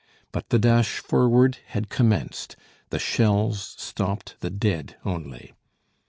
[0.31, 2.55] But the dash forward had commenced,
[2.89, 5.53] the shells stopped the dead only.